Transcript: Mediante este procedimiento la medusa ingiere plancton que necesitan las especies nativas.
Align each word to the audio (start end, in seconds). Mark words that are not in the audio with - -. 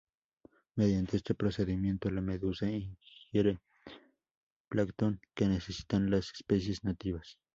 Mediante 0.73 1.17
este 1.17 1.35
procedimiento 1.35 2.09
la 2.09 2.21
medusa 2.21 2.67
ingiere 2.67 3.59
plancton 4.67 5.21
que 5.35 5.45
necesitan 5.45 6.09
las 6.09 6.31
especies 6.33 6.83
nativas. 6.83 7.37